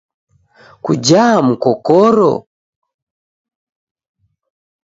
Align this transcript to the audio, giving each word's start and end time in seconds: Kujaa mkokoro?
Kujaa 0.83 1.35
mkokoro? 1.47 2.31